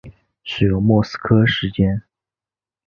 [0.43, 2.01] 使用莫斯科时间。